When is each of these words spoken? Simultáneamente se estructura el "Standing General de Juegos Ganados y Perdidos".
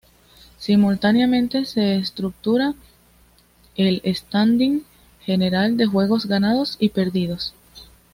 Simultáneamente 0.57 1.63
se 1.65 1.95
estructura 1.97 2.73
el 3.75 4.01
"Standing 4.03 4.83
General 5.23 5.77
de 5.77 5.85
Juegos 5.85 6.25
Ganados 6.25 6.75
y 6.79 6.89
Perdidos". 6.89 7.53